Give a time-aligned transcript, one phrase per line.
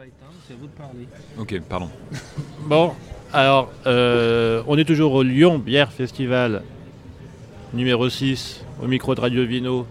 [0.00, 1.08] pas éteindre, c'est à vous de parler.
[1.38, 1.90] Ok, pardon.
[2.66, 2.92] Bon,
[3.34, 6.62] alors, euh, on est toujours au Lyon Bière Festival
[7.74, 9.86] numéro 6, au micro de Radio Vino.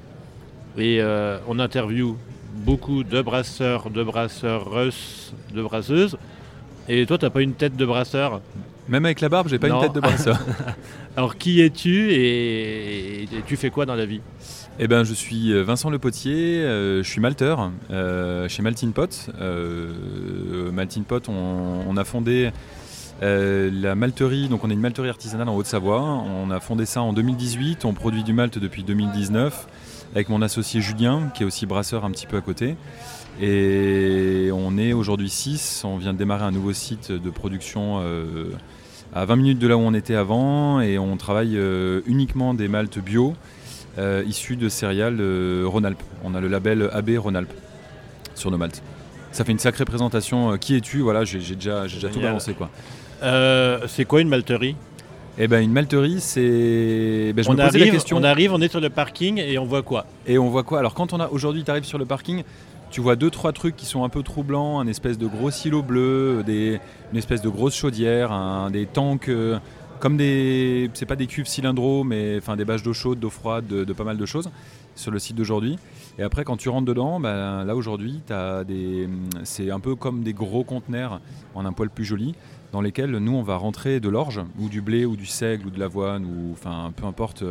[0.78, 2.18] Et euh, on interview
[2.54, 6.18] beaucoup de brasseurs, de brasseuses, de brasseuses.
[6.88, 8.42] Et toi, t'as pas une tête de brasseur?
[8.90, 9.76] Même avec la barbe, j'ai pas Non.
[9.78, 10.40] une tête de brasseur.
[11.16, 14.22] Alors, qui es-tu et, et tu fais quoi dans la vie?
[14.80, 19.30] Eh ben, je suis Vincent Le Potier, euh, je suis malteur euh, chez Maltin Pot.
[19.40, 22.52] Euh, Maltin Pot, on, on a fondé
[23.22, 26.02] euh, la malterie, donc on est une malterie artisanale en Haute-Savoie.
[26.02, 29.68] On a fondé ça en 2018, on produit du malt depuis 2019
[30.16, 32.76] avec mon associé Julien, qui est aussi brasseur un petit peu à côté.
[33.42, 38.50] Et on est aujourd'hui 6, on vient de démarrer un nouveau site de production euh,
[39.14, 42.68] à 20 minutes de là où on était avant et on travaille euh, uniquement des
[42.68, 43.34] maltes bio
[43.98, 46.04] euh, issus de céréales euh, Rhône-Alpes.
[46.24, 47.54] On a le label AB Rhône-Alpes
[48.36, 48.84] sur nos maltes.
[49.32, 50.58] Ça fait une sacrée présentation.
[50.58, 51.00] Qui es-tu?
[51.00, 52.70] Voilà, j'ai déjà, déjà tout balancé quoi.
[53.24, 54.76] Euh, C'est quoi une malterie?
[55.38, 57.32] Eh ben une malterie, c'est.
[57.34, 58.18] ben, je on, me arrive, la question.
[58.18, 60.06] on arrive, on est sur le parking et on voit quoi?
[60.28, 60.80] Et on voit quoi?
[60.80, 62.44] Alors quand on a aujourd'hui, tu arrives sur le parking,
[62.90, 65.82] tu vois deux trois trucs qui sont un peu troublants, un espèce de gros silo
[65.82, 69.60] bleu, une espèce de grosse chaudière, des tanks euh,
[70.00, 73.68] comme des, c'est pas des cuves cylindraux, mais enfin des bâches d'eau chaude, d'eau froide,
[73.68, 74.50] de, pas mal de choses
[74.96, 75.78] sur le site d'aujourd'hui.
[76.18, 78.22] Et après quand tu rentres dedans, ben, là aujourd'hui,
[78.68, 79.10] des,
[79.44, 81.22] c'est un peu comme des gros conteneurs
[81.54, 82.34] en un poil plus joli
[82.72, 85.70] dans lesquels nous on va rentrer de l'orge ou du blé ou du seigle ou
[85.70, 87.44] de l'avoine ou enfin peu importe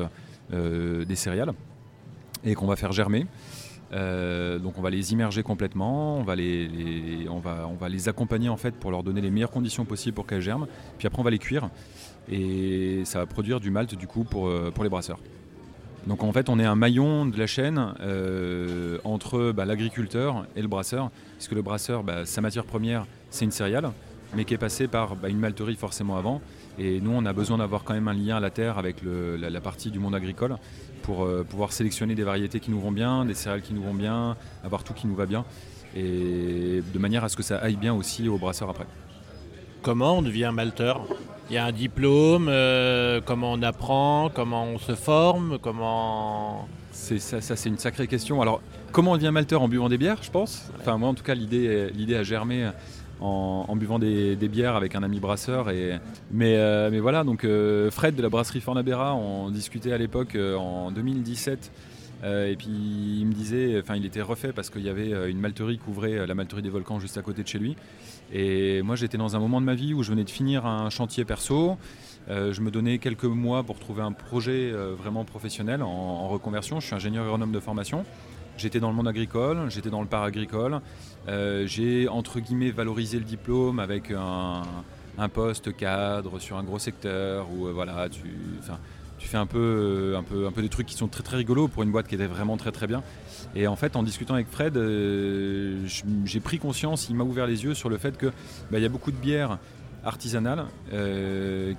[0.53, 1.53] euh, des céréales
[2.45, 3.27] et qu'on va faire germer.
[3.93, 9.03] Euh, donc on va les immerger complètement, on va les, accompagner en fait pour leur
[9.03, 10.67] donner les meilleures conditions possibles pour qu'elles germent.
[10.99, 11.71] Puis après on va les cuire
[12.31, 15.19] et ça va produire du malt du coup pour, euh, les brasseurs.
[16.07, 20.63] Donc en fait on est un maillon de la chaîne euh, entre bah, l'agriculteur et
[20.63, 23.91] le brasseur, puisque le brasseur, bah, sa matière première c'est une céréale,
[24.35, 26.41] mais qui est passée par bah, une malterie forcément avant.
[26.79, 29.37] Et nous on a besoin d'avoir quand même un lien à la terre avec le-
[29.37, 30.57] la, la partie du monde agricole
[31.03, 33.95] pour euh, pouvoir sélectionner des variétés qui nous vont bien, des céréales qui nous vont
[33.95, 35.45] bien, avoir tout qui nous va bien,
[35.97, 38.87] et de manière à ce que ça aille bien aussi au brasseur après.
[39.83, 41.07] Comment on devient malteur?
[41.51, 46.69] Il y a un diplôme, euh, comment on apprend, comment on se forme, comment...
[46.93, 48.43] C'est ça, ça, c'est une sacrée question.
[48.43, 48.61] Alors,
[48.93, 49.63] comment on devient malteur?
[49.63, 50.69] En buvant des bières, je pense?
[50.79, 52.69] Enfin, moi, en tout cas, l'idée, l'idée a germé
[53.21, 55.67] en, buvant des, bières avec un ami brasseur.
[55.69, 55.99] Euh,
[56.91, 60.91] mais voilà, donc euh, Fred de la brasserie Fornabera, on discutait à l'époque euh, en
[60.91, 61.71] 2017.
[62.25, 65.39] euh, et puis il me disait, enfin il était refait parce qu'il y avait une
[65.39, 67.77] malterie qui ouvrait euh, la malterie des volcans juste à côté de chez lui.
[68.33, 70.91] Et moi j'étais dans un moment de ma vie où je venais de finir un
[70.91, 71.77] chantier perso.
[72.31, 76.79] Je me donnais quelques mois pour trouver un projet vraiment professionnel en, en reconversion.
[76.79, 78.05] Je suis ingénieur agronome de formation.
[78.59, 80.81] J'étais dans le monde agricole, j'étais dans le paragricole.
[81.29, 84.65] Euh, J'ai entre guillemets valorisé le diplôme avec un,
[85.33, 88.21] poste cadre sur un gros secteur où euh, voilà, tu,
[89.21, 91.93] fais un peu, euh, un, peu, des trucs qui sont très très rigolos pour une
[91.93, 93.05] boîte qui était vraiment très très bien.
[93.55, 95.87] Et en fait, en discutant avec Fred, euh,
[96.25, 98.33] j'ai pris conscience, il m'a ouvert les yeux sur le fait que
[98.73, 99.59] bah, y a beaucoup de bières
[100.05, 100.65] artisanales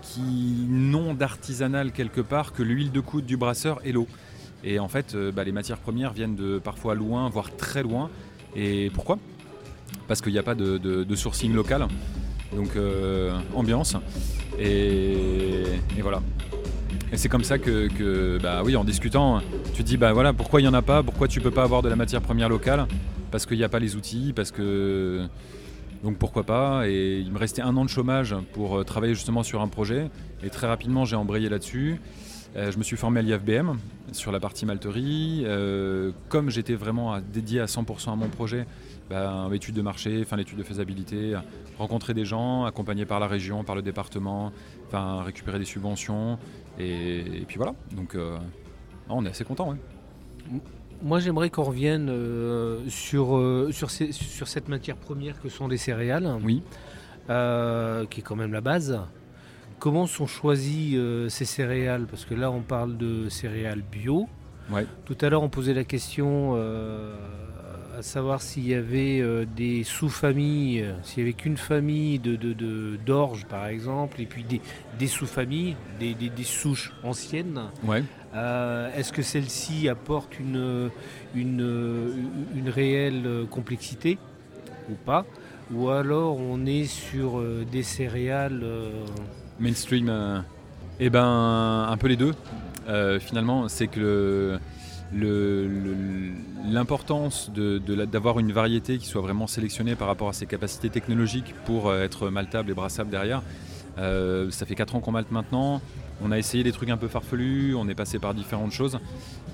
[0.01, 4.07] qui n'ont d'artisanal quelque part que l'huile de coude du brasseur et l'eau.
[4.63, 8.09] Et en fait, euh, bah, les matières premières viennent de parfois loin, voire très loin.
[8.55, 9.17] Et pourquoi?
[10.07, 11.87] Parce qu'il n'y a pas de, sourcing local.
[12.55, 13.95] Donc euh, ambiance.
[14.59, 15.63] Et,
[16.01, 16.21] voilà.
[17.11, 19.41] Et c'est comme ça que, bah oui, en discutant,
[19.73, 21.03] tu te dis, bah voilà, pourquoi il n'y en a pas?
[21.03, 22.87] Pourquoi tu peux pas avoir de la matière première locale?
[23.31, 25.27] Parce qu'il n'y a pas les outils, parce que...
[26.03, 26.87] Donc pourquoi pas?
[26.87, 30.09] Et il me restait un an de chômage pour euh, travailler justement sur un projet.
[30.43, 31.99] Et très rapidement, j'ai embrayé là-dessus.
[32.55, 33.77] Euh, je me suis formé à l'IFBM
[34.11, 35.43] sur la partie malterie.
[35.45, 38.65] Euh, comme j'étais vraiment à- dédié à 100% à mon projet,
[39.09, 41.37] bah, études de marché, enfin l'étude de faisabilité,
[41.77, 44.51] rencontrer des gens, accompagné par la région, par le département,
[44.87, 46.39] enfin récupérer des subventions.
[46.79, 47.75] Et, et puis voilà.
[47.95, 48.35] Donc euh,
[49.07, 49.75] non, on est assez content.
[51.01, 55.67] Moi, j'aimerais qu'on revienne euh, sur, euh, sur, ces- sur cette matière première que sont
[55.67, 56.61] les céréales, Oui.
[57.27, 58.99] qui est quand même la base.
[59.79, 62.05] Comment sont choisies euh, ces céréales?
[62.09, 64.27] Parce que là, on parle de céréales bio.
[64.69, 64.85] Ouais.
[65.05, 67.15] Tout à l'heure, on posait la question euh,
[67.97, 72.53] à savoir s'il y avait euh, des sous-familles, s'il n'y avait qu'une famille de, de-
[72.53, 74.61] de- d'orge, par exemple, et puis des,
[74.99, 77.61] des sous-familles, des, des- des souches anciennes.
[77.83, 78.03] Ouais.
[78.95, 80.91] Est-ce que celle-ci apporte une,
[81.33, 82.13] une,
[82.55, 84.19] une réelle complexité
[84.87, 85.25] ou pas?
[85.71, 87.41] Ou alors on est sur
[87.71, 88.63] des céréales
[89.59, 90.39] Mainstream, euh,
[90.99, 92.33] eh ben un peu les deux.
[92.87, 94.57] Euh, finalement, c'est que
[96.65, 101.93] l'importance d'avoir une variété qui soit vraiment sélectionnée par rapport à ses capacités technologiques pour
[101.93, 103.41] être maltable et brassable derrière.
[103.97, 105.81] ça fait 4 ans qu'on malte maintenant.
[106.21, 108.99] On a essayé des trucs un peu farfelus, on est passé par différentes choses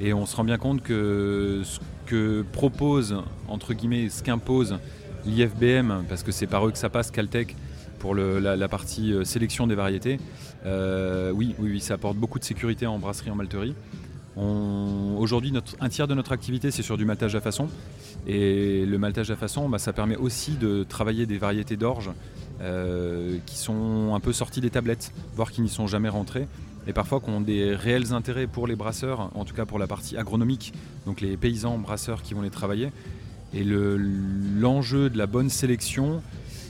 [0.01, 3.15] et on se rend bien compte que ce que propose,
[3.47, 4.77] entre guillemets, ce qu'impose
[5.25, 7.55] l'IFBM, parce que c'est par eux que ça passe, Caltech,
[7.99, 10.19] pour la, partie euh, sélection des variétés,
[10.65, 13.75] euh, oui, oui, ça apporte beaucoup de sécurité en brasserie, en malterie.
[14.37, 17.69] Aujourd'hui, un tiers de notre activité, c'est sur du maltage à façon.
[18.27, 22.11] Et le maltage à façon, bah, ça permet aussi de travailler des variétés d'orge
[22.61, 26.47] euh, qui sont un peu sorties des tablettes, voire qui n'y sont jamais rentrées.
[26.87, 29.87] Et parfois qui ont des réels intérêts pour les brasseurs, en tout cas pour la
[29.87, 30.73] partie agronomique,
[31.05, 32.91] donc les paysans brasseurs qui vont les travailler.
[33.53, 36.21] Et l'enjeu de la bonne sélection,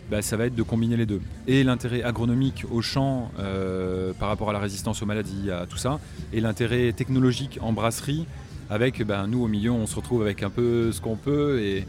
[0.09, 1.21] bah, ça va être de combiner les deux.
[1.47, 5.77] Et l'intérêt agronomique au champ euh, par rapport à la résistance aux maladies, à tout
[5.77, 5.99] ça,
[6.33, 8.25] et l'intérêt technologique en brasserie,
[8.69, 11.61] avec bah, nous au milieu, on se retrouve avec un peu ce qu'on peut.
[11.61, 11.85] Et,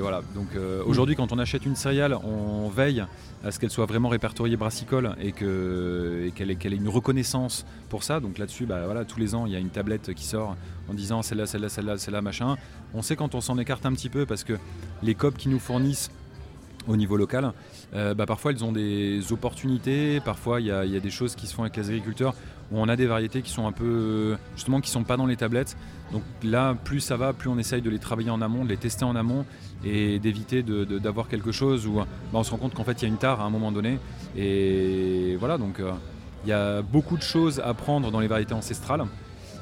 [0.00, 3.04] voilà, donc euh, aujourd'hui, quand on achète une céréale, on veille
[3.44, 8.20] à ce qu'elle soit vraiment répertoriée brassicole et qu'elle ait, une reconnaissance pour ça.
[8.20, 10.56] Donc là-dessus, bah, voilà, tous les ans, il y a une tablette qui sort
[10.88, 12.56] en disant celle-là, celle-là, celle-là, celle-là, machin.
[12.94, 14.54] On sait quand on s'en écarte un petit peu parce que
[15.02, 16.10] les COP qui nous fournissent
[16.88, 17.52] au niveau local,
[17.94, 21.54] euh, bah, parfois elles ont des opportunités, parfois il y, a des choses qui se
[21.54, 22.34] font avec les agriculteurs
[22.72, 25.36] où on a des variétés qui sont un peu justement qui sont pas dans les
[25.36, 25.76] tablettes.
[26.12, 28.76] Donc là, plus ça va, plus on essaye de les travailler en amont, de les
[28.76, 29.44] tester en amont
[29.84, 33.04] et d'éviter d'avoir quelque chose où bah, on se rend compte qu'en fait il y
[33.06, 33.98] a une tare à un moment donné.
[34.36, 35.92] Et voilà, donc euh,
[36.44, 39.04] il y a beaucoup de choses à prendre dans les variétés ancestrales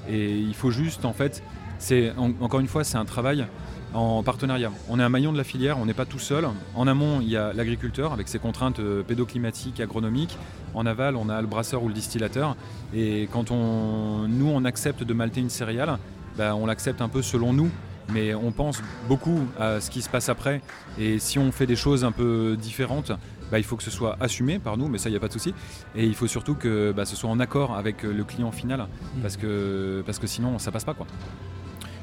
[0.09, 1.43] et il faut juste en fait,
[1.79, 3.47] c'est encore une fois c'est un travail
[3.95, 4.71] en partenariat.
[4.89, 6.47] On est un maillon de la filière, on n'est pas tout seul.
[6.75, 10.37] En amont, il y a l'agriculteur avec ses contraintes euh, pédoclimatiques, agronomiques.
[10.75, 12.57] En aval, on a le brasseur ou le distillateur.
[12.95, 15.99] Et quand on, nous, on accepte de malter une céréale,
[16.37, 17.71] bah, on l'accepte un peu selon nous.
[18.11, 20.63] Mais on pense beaucoup à ce qui se passe après.
[20.99, 23.13] Et si on fait des choses un peu différentes,
[23.51, 25.29] bah, il faut que ce soit assumé par nous, mais ça, il n'y a pas
[25.29, 25.53] de souci.
[25.95, 29.21] Et il faut surtout que bah, ce soit en accord avec le client final, mmh.
[29.21, 30.95] parce que, parce que sinon, ça passe pas.
[30.95, 31.07] quoi.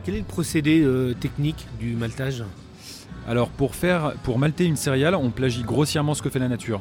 [0.06, 2.44] Quel est le procédé euh, technique du maltage
[3.28, 6.80] Alors pour, faire, pour malter une céréale, on plagie grossièrement ce que fait la nature.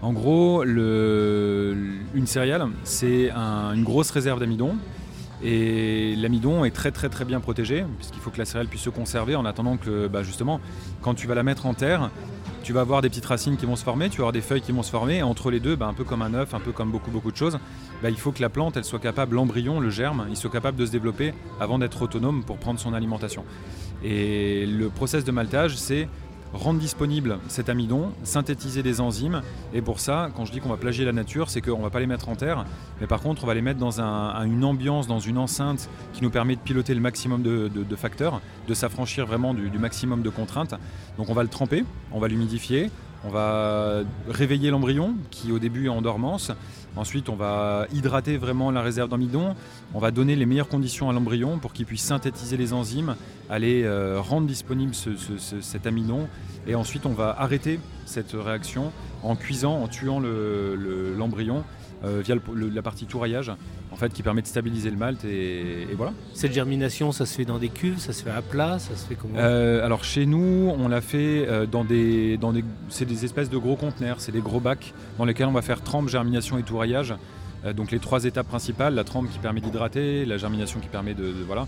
[0.00, 4.76] En gros, une céréale, c'est une grosse réserve d'amidon.
[5.44, 8.90] Et l'amidon est très très très bien protégé, puisqu'il faut que la céréale puisse se
[8.90, 10.58] conserver en attendant que bah, justement,
[11.02, 12.10] quand tu vas la mettre en terre,
[12.66, 14.60] tu vas avoir des petites racines qui vont se former, tu vas avoir des feuilles
[14.60, 16.58] qui vont se former, et entre les deux, bah, un peu comme un œuf, un
[16.58, 17.60] peu comme beaucoup beaucoup de choses,
[18.02, 20.76] bah, il faut que la plante elle soit capable, l'embryon, le germe, il soit capable
[20.76, 23.44] de se développer avant d'être autonome pour prendre son alimentation.
[24.02, 26.08] Et le process de maltage, c'est
[26.56, 29.42] rendre disponible cet amidon, synthétiser des enzymes.
[29.74, 31.90] Et pour ça, quand je dis qu'on va plagier la nature, c'est qu'on ne va
[31.90, 32.64] pas les mettre en terre,
[33.00, 36.30] mais par contre, on va les mettre dans une ambiance, dans une enceinte qui nous
[36.30, 40.74] permet de piloter le maximum de, facteurs, de s'affranchir vraiment du, du, maximum de contraintes.
[41.18, 42.90] Donc on va le tremper, on va l'humidifier,
[43.24, 46.52] on va réveiller l'embryon qui au début est en dormance.
[46.96, 49.54] Ensuite, on va hydrater vraiment la réserve d'amidon.
[49.94, 53.16] On va donner les meilleures conditions à l'embryon pour qu'il puisse synthétiser les enzymes,
[53.50, 56.28] aller euh, rendre disponible cet amidon.
[56.66, 61.64] Et ensuite, on va arrêter cette réaction en cuisant, en tuant l'embryon
[62.04, 62.34] euh, via
[62.74, 63.50] la partie touraillage
[63.90, 66.12] en fait, qui permet de stabiliser le malt et, voilà.
[66.34, 69.06] Cette germination, ça se fait dans des cuves, ça se fait à plat, ça se
[69.06, 69.38] fait comment?
[69.38, 73.48] Euh, Alors chez nous, on l'a fait euh, dans des, dans des, c'est des espèces
[73.48, 76.62] de gros conteneurs, c'est des gros bacs dans lesquels on va faire trempe, germination et
[76.62, 76.85] touraillage.
[77.74, 81.32] Donc les trois étapes principales, la trempe qui permet d'hydrater, la germination qui permet de,
[81.46, 81.66] voilà,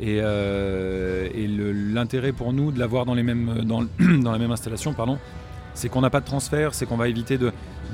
[0.00, 3.82] et, et l'intérêt pour nous de l'avoir dans les mêmes dans,
[4.22, 5.18] dans la même installation, pardon,
[5.78, 7.52] c'est qu'on n'a pas de transfert, c'est qu'on va éviter de,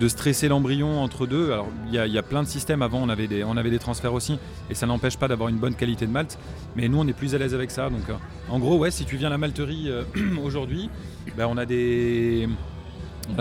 [0.08, 1.52] stresser l'embryon entre deux.
[1.52, 4.14] Alors il y, a plein de systèmes, avant on avait des, on avait des transferts
[4.14, 4.38] aussi,
[4.70, 6.38] et ça n'empêche pas d'avoir une bonne qualité de malt,
[6.76, 7.90] mais nous on est plus à l'aise avec ça.
[7.90, 8.14] Donc euh,
[8.48, 10.02] en gros, ouais, si tu viens à la malterie euh,
[10.42, 10.88] aujourd'hui,
[11.36, 12.48] ben, on a des...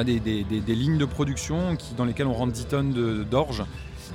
[0.04, 3.63] des, lignes de production qui, dans lesquelles on rentre 10 tonnes d'orge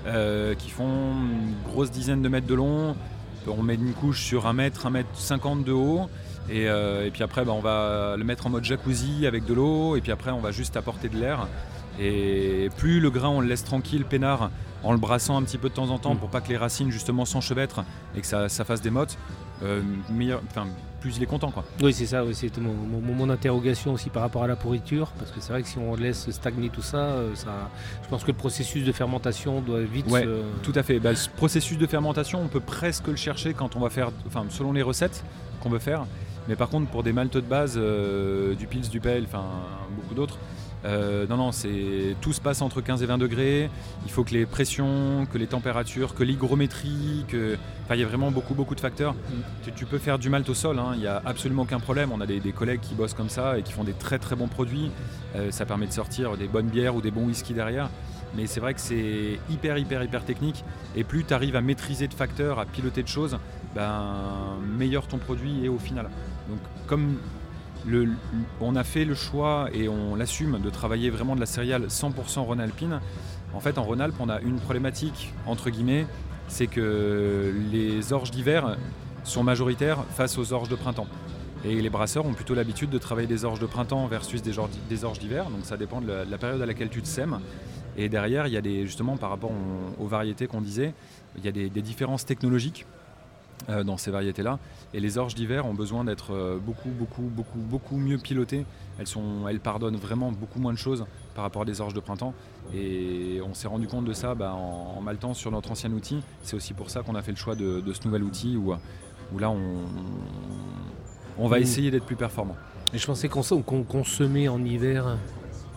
[0.06, 2.96] euh, qui font une grosse dizaine de mètres de long.
[3.46, 6.08] On met une couche sur un mètre, un mètre 50 de haut.
[6.50, 9.96] Euh, et, puis après, bah, on va le mettre en mode jacuzzi avec de l'eau.
[9.96, 11.48] Et puis après, on va juste apporter de l'air.
[11.98, 14.50] Et plus le grain, on le laisse tranquille, peinard,
[14.84, 16.18] en le brassant un petit peu de temps en temps mm.
[16.18, 17.84] pour pas que les racines justement s'enchevêtrent
[18.16, 19.18] et que ça, fasse des mottes,
[19.62, 19.82] euh,
[21.00, 21.50] plus il est content.
[21.50, 21.64] Quoi.
[21.82, 25.52] Oui, c'est ça, c'est mon, interrogation aussi par rapport à la pourriture, parce que c'est
[25.52, 27.70] vrai que si on laisse stagner tout ça, euh, ça,
[28.02, 30.26] je pense que le processus de fermentation doit vite ouais,
[30.62, 30.98] Tout à fait.
[30.98, 34.44] Bah, le processus de fermentation, on peut presque le chercher quand on va faire, enfin,
[34.48, 35.24] selon les recettes
[35.60, 36.06] qu'on veut faire.
[36.48, 39.44] Mais par contre, pour des maltes de base, euh, du Pils, du Pale, enfin
[39.94, 40.38] beaucoup d'autres,
[40.84, 43.70] euh, non, non, c'est tout se passe entre 15 et 20 degrés.
[44.04, 47.56] Il faut que les pressions, que les températures, que l'hygrométrie, que.
[47.84, 49.14] Enfin, il y a vraiment beaucoup, beaucoup de facteurs.
[49.64, 52.12] Tu, tu peux faire du malt au sol, hein, il n'y a absolument aucun problème.
[52.12, 54.36] On a des, des collègues qui bossent comme ça et qui font des très, très
[54.36, 54.90] bons produits.
[55.36, 57.88] Euh, ça permet de sortir des bonnes bières ou des bons whisky derrière.
[58.36, 60.64] Mais c'est vrai que c'est hyper, hyper, hyper technique.
[60.94, 63.38] Et plus tu arrives à maîtriser de facteurs, à piloter de choses,
[63.74, 66.10] ben, meilleur ton produit est au final.
[66.48, 67.16] Donc, comme
[68.60, 72.40] on a fait le choix et on l'assume de travailler vraiment de la céréale 100%
[72.40, 73.00] Rhône-Alpine.
[73.54, 76.06] En fait, en Rhône-Alpes, on a une problématique, entre guillemets,
[76.48, 78.76] c'est que les orges d'hiver
[79.24, 81.06] sont majoritaires face aux orges de printemps.
[81.64, 85.18] Et les brasseurs ont plutôt l'habitude de travailler des orges de printemps versus des orges
[85.18, 87.40] d'hiver, donc ça dépend de la, de la période à laquelle tu te sèmes.
[87.96, 89.50] Et derrière, il y a justement par rapport
[89.98, 90.94] aux, variétés qu'on disait,
[91.36, 92.86] il y a des, des différences technologiques
[93.68, 94.60] euh, dans ces variétés-là.
[94.94, 98.64] Et les orges d'hiver ont besoin d'être euh, beaucoup, beaucoup, beaucoup, beaucoup mieux pilotées.
[98.98, 101.04] Elles, sont, elles pardonnent vraiment beaucoup moins de choses
[101.34, 102.32] par rapport à des orges de printemps.
[102.74, 106.22] Et on s'est rendu compte de ça bah, en, en maltant sur notre ancien outil.
[106.42, 108.72] C'est aussi pour ça qu'on a fait le choix de, de ce nouvel outil où,
[109.34, 109.58] où là, on,
[111.38, 111.62] on va Mmh.
[111.62, 112.56] essayer d'être plus performant.
[112.94, 115.18] Et je pensais qu'on qu'on consommait en hiver.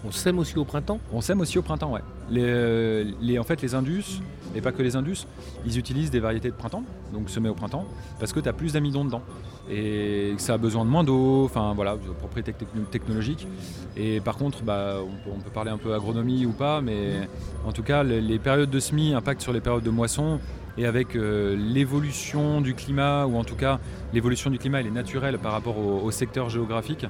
[0.04, 1.00] On sème aussi au printemps?
[1.14, 2.02] On sème aussi au printemps, ouais.
[2.36, 3.04] Euh,
[3.40, 4.22] en fait, les Indus,
[4.56, 5.28] et pas que les Indus,
[5.66, 7.86] ils utilisent des variétés de printemps, donc semées au printemps,
[8.20, 9.22] parce que tu as plus d'amidon dedans.
[9.70, 13.48] Et ça a besoin de moins d'eau, enfin voilà, de propriétés techno- technologiques.
[13.96, 14.96] Et par contre, bah,
[15.28, 17.28] on, peut, parler un peu agronomie ou pas, mais
[17.66, 20.40] en tout cas, les, périodes de semis impactent sur les périodes de moisson.
[20.78, 23.80] Et avec euh, l'évolution du climat, ou en tout cas
[24.14, 27.06] l'évolution du climat, elle est naturelle par rapport au secteur géographique.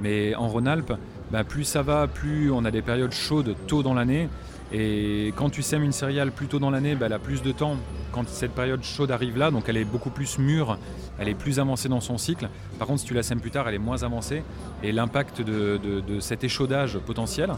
[0.00, 0.92] Mais en Rhône-Alpes,
[1.30, 4.28] bah, plus ça va, plus on a des périodes chaudes tôt dans l'année.
[4.72, 7.52] Et quand tu sèmes une céréale plus tôt dans l'année, bah, elle a plus de
[7.52, 7.76] temps
[8.12, 10.78] quand cette période chaude arrive là, donc elle est beaucoup plus mûre,
[11.18, 12.48] elle est plus avancée dans son cycle.
[12.78, 14.42] Par contre, si tu la sèmes plus tard, elle est moins avancée.
[14.82, 15.80] Et l'impact de,
[16.20, 17.52] cet échaudage potentiel,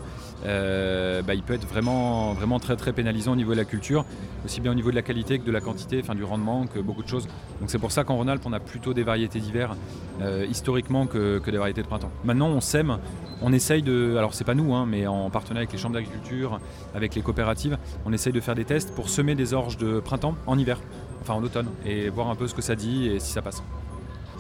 [0.46, 4.04] euh, bah, il peut être vraiment, très très pénalisant au niveau de la culture,
[4.44, 6.78] aussi bien au niveau de la qualité que de la quantité, enfin du rendement, que
[6.78, 7.26] beaucoup de choses.
[7.60, 9.74] Donc c'est pour ça qu'en Rhône-Alpes, on a plutôt des variétés d'hiver
[10.20, 12.10] euh, historiquement que, que des variétés de printemps.
[12.24, 12.98] Maintenant, on sème,
[13.42, 16.60] on essaye de, alors c'est pas nous, hein, mais en partenariat avec les chambres d'agriculture,
[16.94, 20.34] avec les coopératives, on essaye de faire des tests pour semer des orges de printemps
[20.46, 20.80] en hiver,
[21.28, 23.62] enfin en automne, et voir un peu ce que ça dit et si ça passe.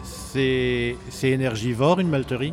[0.02, 2.52] C'est énergivore une malterie?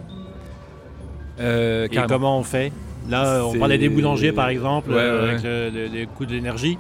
[1.40, 2.72] Euh, Et comment on fait?
[3.10, 6.26] Là, on parlait des boulangers par exemple, Ouais, euh, ouais, avec le- le- les coûts
[6.26, 6.78] d'énergie.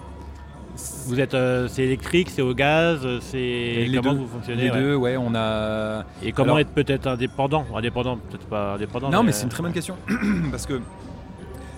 [1.07, 4.79] Vous êtes, euh, c'est électrique, c'est au gaz, c'est comment deux, vous fonctionnez Les ouais.
[4.79, 6.03] deux, ouais, on a.
[6.23, 7.65] Et comment Alors- être peut-être indépendant?
[7.75, 9.09] Indépendant, peut-être pas indépendant.
[9.09, 9.95] Non, mais c'est une très bonne question.
[10.51, 10.81] Parce que.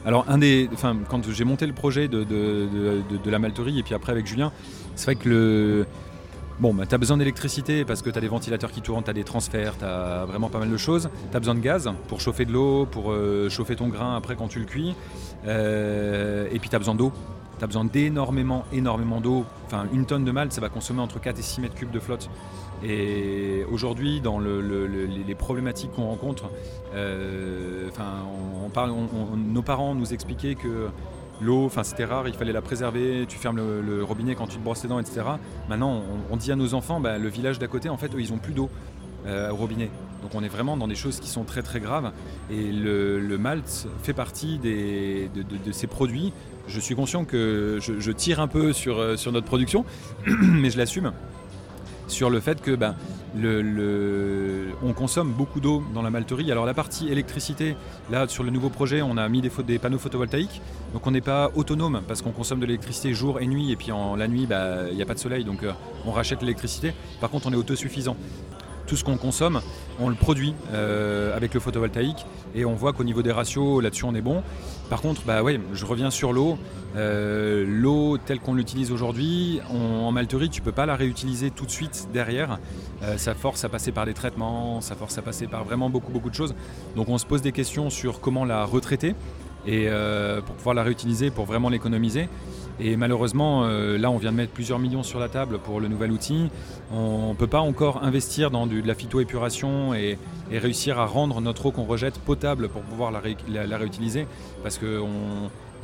[0.06, 0.70] Alors, un des.
[0.74, 2.24] Enfin, quand j'ai monté le projet de, de,
[2.74, 4.52] de- de- de la malterie, et puis après avec Julien,
[4.98, 5.86] c'est vrai que le.
[6.60, 9.10] Bon, bah, tu as besoin d'électricité parce que tu as des ventilateurs qui tournent, tu
[9.12, 11.08] as des transferts, tu as vraiment pas mal de choses.
[11.30, 14.36] Tu as besoin de gaz pour chauffer de l'eau, pour euh, chauffer ton grain après
[14.36, 14.96] quand tu le cuis.
[15.46, 17.12] Euh, et puis tu as besoin d'eau.
[17.60, 19.46] Tu as besoin d'énormément, énormément d'eau.
[19.68, 22.00] Enfin, une tonne de malt, ça va consommer entre 4 et 6 mètres cubes de
[22.00, 22.30] flotte.
[22.84, 26.46] Et aujourd'hui, dans le- le- le- les- problématiques qu'on rencontre,
[26.96, 28.26] euh, enfin,
[29.36, 30.88] nos parents nous expliquaient que
[31.42, 33.26] l'eau, enfin, c'était rare, il fallait la préserver.
[33.28, 35.22] Tu fermes le, robinet quand tu te brosses les dents, etc.
[35.70, 38.38] Maintenant, on, dit à nos enfants, bah, le village d'à côté, en fait, ils ont
[38.38, 38.70] plus d'eau
[39.26, 39.90] euh, au robinet.
[40.22, 42.12] Donc, on est vraiment dans des choses qui sont très très graves.
[42.50, 46.34] Et le, malt fait partie de, ces produits.
[46.68, 49.86] Je suis conscient que je, tire un peu sur, euh, notre production,
[50.26, 51.14] mais je l'assume
[52.08, 52.96] sur le fait que ben,
[53.46, 56.52] on consomme beaucoup d'eau dans la malterie.
[56.52, 57.76] Alors la partie électricité,
[58.10, 60.62] là sur le nouveau projet, on a mis des panneaux photovoltaïques,
[60.94, 63.92] donc on n'est pas autonome parce qu'on consomme de l'électricité jour et nuit, et puis
[63.92, 65.72] en la nuit, bah, il n'y a pas de soleil, donc euh,
[66.06, 66.94] on rachète l'électricité.
[67.20, 68.16] Par contre, on est autosuffisant.
[68.86, 69.60] Tout ce qu'on consomme,
[70.00, 72.26] on le produit euh, avec le photovoltaïque
[72.56, 74.44] et on voit qu'au niveau des ratios, là-dessus, on est bon.
[74.90, 75.42] Par contre, bah
[75.74, 76.58] je reviens sur l'eau.
[76.96, 81.72] Euh, l'eau telle qu'on l'utilise aujourd'hui, en malterie, tu peux pas la réutiliser tout de
[81.72, 82.60] suite derrière.
[83.04, 86.12] Euh, ça force à passer par des traitements, ça force à passer par vraiment beaucoup
[86.12, 86.56] beaucoup de choses.
[86.96, 89.14] Donc on se pose des questions sur comment la retraiter
[89.66, 92.30] et euh, pour pouvoir la réutiliser, pour vraiment l'économiser.
[92.80, 95.88] Et malheureusement, euh, là, on vient de mettre plusieurs millions sur la table pour le
[95.88, 96.50] nouvel outil.
[96.92, 100.18] On ne peut pas encore investir dans de la phytoépuration et,
[100.52, 104.28] réussir à rendre notre eau qu'on rejette potable pour pouvoir la, ré- la- la réutiliser.
[104.64, 105.02] Parce qu'il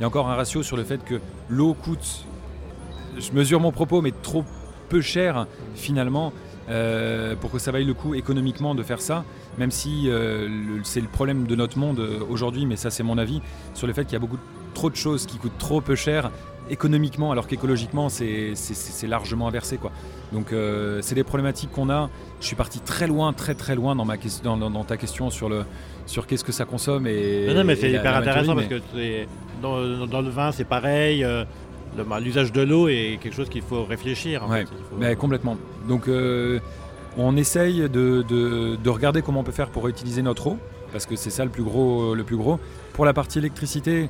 [0.00, 1.20] y a encore un ratio sur le fait que
[1.50, 2.24] l'eau coûte,
[3.18, 4.44] je mesure mon propos, mais trop
[4.88, 6.32] peu cher finalement
[6.70, 9.24] euh, pour que ça vaille le coup économiquement de faire ça.
[9.58, 10.48] Même si euh,
[10.82, 13.42] c'est le problème de notre monde aujourd'hui, mais ça c'est mon avis,
[13.74, 14.38] sur le fait qu'il y a beaucoup
[14.72, 16.30] trop de choses qui coûtent trop peu cher
[16.70, 18.54] économiquement, alors qu'écologiquement, c'est
[19.06, 19.76] largement inversé.
[19.76, 19.92] Quoi.
[20.32, 22.10] Donc, euh, c'est des problématiques qu'on a.
[22.40, 25.48] Je suis parti très loin, très très loin dans, ma, dans, dans, ta question sur,
[25.48, 25.64] le,
[26.06, 27.06] sur qu'est-ce que ça consomme.
[27.06, 28.80] Et, non, mais c'est hyper intéressant parce que
[29.62, 31.24] dans, dans, le vin, c'est pareil.
[31.24, 31.44] Euh,
[32.06, 34.46] bah, l'usage de l'eau est quelque chose qu'il faut réfléchir.
[34.98, 35.56] mais complètement.
[35.88, 36.58] Donc, euh,
[37.16, 40.58] on essaye de, de, de, regarder comment on peut faire pour réutiliser notre eau,
[40.90, 42.14] parce que c'est ça le plus gros.
[42.14, 42.58] Le plus gros.
[42.94, 44.08] Pour la partie électricité,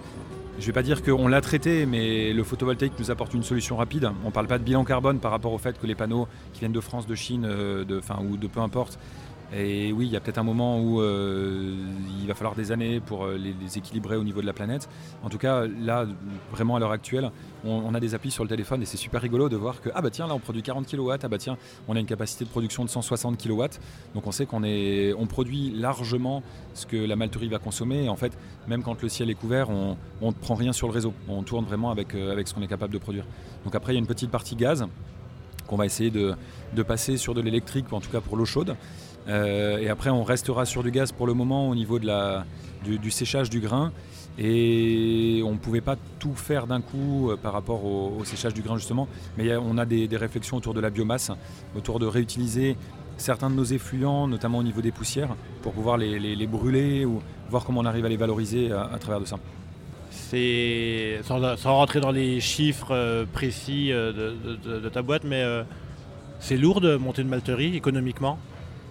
[0.59, 3.77] je ne vais pas dire qu'on l'a traité, mais le photovoltaïque nous apporte une solution
[3.77, 4.11] rapide.
[4.23, 6.61] On ne parle pas de bilan carbone par rapport au fait que les panneaux qui
[6.61, 8.99] viennent de France, de Chine, euh, de, ou de peu importe,
[9.53, 11.77] et oui, il y a peut-être un moment où euh,
[12.21, 14.89] il va falloir des années pour euh, les, équilibrer au niveau de la planète.
[15.23, 16.07] En tout cas, là,
[16.51, 17.31] vraiment à l'heure actuelle,
[17.65, 20.03] on, a des applis sur le téléphone et c'est super rigolo de voir que, ah
[20.03, 21.57] bah tiens, là on produit 40 kW, ah bah tiens,
[21.89, 23.65] on a une capacité de production de 160 kW.
[24.15, 26.43] Donc on sait qu'on on produit largement
[26.75, 28.05] ce que la malterie va consommer.
[28.05, 28.37] Et en fait,
[28.67, 31.15] même quand le ciel est couvert, on ne prend rien sur le réseau.
[31.29, 33.25] On tourne vraiment avec, euh, avec ce qu'on est capable de produire.
[33.65, 34.87] Donc après, il y a une petite partie gaz
[35.67, 36.35] qu'on va essayer de,
[36.75, 38.77] de passer sur de l'électrique, en tout cas pour l'eau chaude.
[39.29, 42.45] Euh, et après, on restera sur du gaz pour le moment au niveau de la,
[42.85, 43.93] du, séchage du grain.
[44.39, 48.63] Et on ne pouvait pas tout faire d'un coup euh, par rapport au, séchage du
[48.63, 49.07] grain justement,
[49.39, 51.31] mais on a des, réflexions autour de la biomasse,
[51.77, 52.77] autour de réutiliser
[53.17, 57.65] certains de nos effluents, notamment au niveau des poussières, pour pouvoir les, brûler ou voir
[57.65, 59.37] comment on arrive à les valoriser à, travers de ça.
[60.11, 61.39] C'est sans,
[61.77, 65.45] rentrer dans les chiffres euh, précis de, ta boîte, mais
[66.41, 68.37] c'est lourd de monter une malterie économiquement?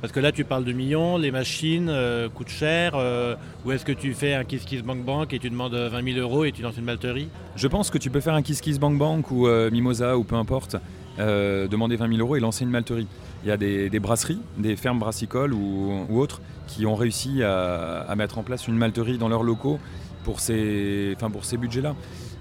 [0.03, 2.91] Parce que là, tu parles de millions, les machines euh, coûtent cher.
[2.93, 6.13] Euh, ou est-ce que tu fais un Kiss Kiss Bank Bank et tu demandes 20
[6.15, 8.59] 000 euros et tu lances une malterie Je pense que tu peux faire un Kiss
[8.59, 10.75] Kiss Bank Bank ou euh, Mimosa ou peu importe,
[11.17, 13.07] demander 20 000 euros et lancer une malterie.
[13.45, 18.39] Il y a des, brasseries, des fermes brassicoles ou, autres qui ont réussi à, mettre
[18.39, 19.79] en place une malterie dans leurs locaux
[20.23, 21.95] pour ces, pour ces budgets-là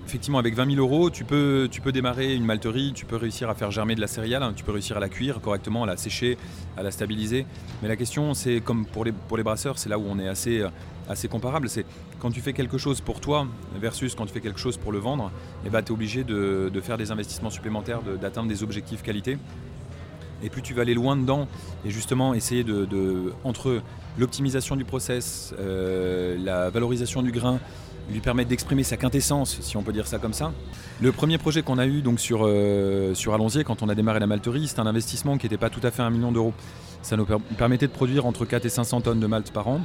[0.06, 3.70] effectivement, avec 20 000 euros, tu peux, démarrer une malterie, tu peux réussir à faire
[3.70, 6.36] germer de la céréale, hein, tu peux réussir à la cuire correctement, à la sécher,
[6.76, 7.46] à la stabiliser.
[7.82, 10.64] Mais la question, c'est comme pour les, brasseurs, c'est là où on est assez,
[11.08, 11.68] assez comparable.
[11.68, 11.86] C'est
[12.18, 13.46] quand tu fais quelque chose pour toi
[13.80, 15.30] versus quand tu fais quelque chose pour le vendre,
[15.64, 19.38] eh ben, tu es obligé de, faire des investissements supplémentaires, d'atteindre des objectifs qualité.
[20.42, 21.46] Et plus tu vas aller loin dedans
[21.84, 23.80] et justement essayer de, entre
[24.18, 27.60] l'optimisation du process, euh, la valorisation du grain,
[28.10, 30.52] lui permettre d'exprimer sa quintessence, si on peut dire ça comme ça.
[31.00, 34.26] Le premier projet qu'on a eu donc sur, euh, sur quand on a démarré la
[34.26, 36.52] malterie, c'est un investissement qui n'était pas tout à fait un million d'euros.
[37.02, 37.26] Ça nous
[37.56, 39.80] permettait de produire entre 4 et 500 tonnes de malt par an.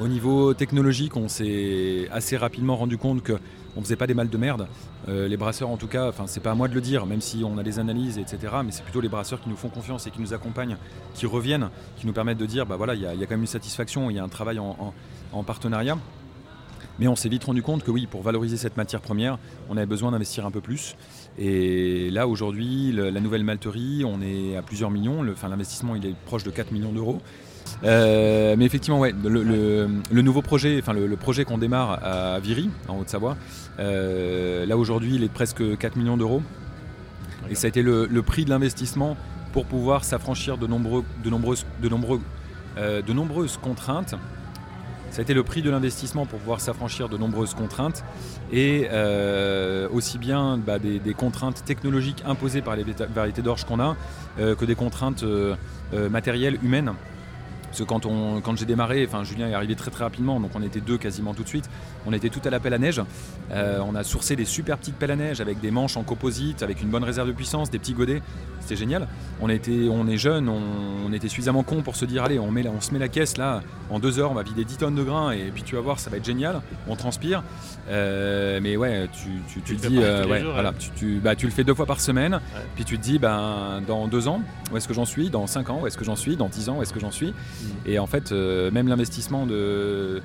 [0.00, 3.38] Au niveau technologique, on s'est assez rapidement rendu compte qu'on
[3.80, 4.68] ne faisait pas des maltes de merde.
[5.08, 7.20] Euh, les brasseurs, en tout cas, enfin, c'est pas à moi de le dire, même
[7.20, 8.38] si on a des analyses, etc.
[8.64, 10.76] Mais c'est plutôt les brasseurs qui nous font confiance et qui nous accompagnent,
[11.14, 14.10] qui reviennent, qui nous permettent de dire, bah il y, a quand même une satisfaction,
[14.10, 15.98] il y a un travail en partenariat.
[16.98, 19.86] Mais on s'est vite rendu compte que oui, pour valoriser cette matière première, on avait
[19.86, 20.96] besoin d'investir un peu plus.
[21.38, 25.22] Et là, aujourd'hui, la nouvelle malterie, on est à plusieurs millions.
[25.22, 27.20] L'investissement, il est proche de 4 millions d'euros.
[27.84, 32.98] Euh, mais effectivement, ouais, le, nouveau projet, enfin le, projet qu'on démarre à Viry, en
[32.98, 33.36] Haute-Savoie,
[33.78, 36.42] euh, là aujourd'hui, il est de presque 4 millions d'euros.
[37.50, 39.16] Et ça a été le, prix de l'investissement
[39.52, 42.20] pour pouvoir s'affranchir de, nombreux, de, nombreuses, de, nombreux,
[42.78, 44.14] euh, de nombreuses contraintes
[45.10, 48.02] ça a été le prix de l'investissement pour pouvoir s'affranchir de nombreuses contraintes
[48.50, 48.88] et
[49.92, 53.94] aussi bien bah, des, contraintes technologiques imposées par les variétés d'orge qu'on a
[54.36, 55.24] que des contraintes
[56.10, 56.94] matérielles humaines.
[57.74, 60.52] Parce que quand, on, quand j'ai démarré, enfin Julien est arrivé très très rapidement, donc
[60.54, 61.68] on était deux quasiment tout de suite.
[62.06, 63.02] On était tout à la pelle à neige.
[63.50, 66.80] on a sourcé des super petites pelles à neige avec des manches en composite, avec
[66.82, 68.22] une bonne réserve de puissance, des petits godets.
[68.60, 69.08] C'était génial.
[69.40, 72.66] On, était, on est jeunes, on, était suffisamment cons pour se dire allez, on, met
[72.68, 73.60] on se met la caisse là,
[73.90, 75.98] en deux heures, on va vider 10 tonnes de grains et puis tu vas voir,
[75.98, 76.62] ça va être génial.
[76.86, 77.42] On transpire.
[77.88, 82.00] mais ouais, tu, tu, te dis, voilà, tu, bah, tu le fais deux fois par
[82.00, 82.38] semaine.
[82.76, 85.28] Puis tu te dis, ben, dans deux ans, où est-ce que j'en suis?
[85.28, 86.36] Dans cinq ans, où est-ce que j'en suis?
[86.36, 87.34] Dans dix ans, où est-ce que j'en suis?
[87.86, 90.22] Et en fait, euh, même l'investissement de,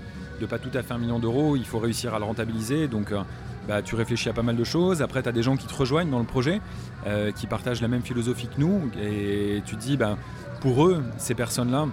[0.49, 2.87] pas tout à fait un million d'euros, il faut réussir à le rentabiliser.
[2.87, 3.21] Donc, euh,
[3.67, 5.01] bah, tu réfléchis à pas mal de choses.
[5.01, 6.61] Après, tu as des gens qui te rejoignent dans le projet,
[7.07, 8.89] euh, qui partagent la même philosophie que nous.
[9.01, 10.17] Et tu te dis, ben,
[10.61, 11.87] pour eux, ces personnes-là,